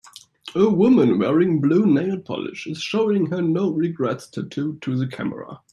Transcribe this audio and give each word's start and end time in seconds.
A 0.55 0.67
woman 0.67 1.19
wearing 1.19 1.61
blue 1.61 1.85
nail 1.85 2.17
polish 2.19 2.65
is 2.65 2.81
showing 2.81 3.27
her 3.27 3.39
no 3.39 3.69
regrets 3.69 4.27
tattoo 4.27 4.79
to 4.81 4.97
the 4.97 5.05
camera. 5.05 5.61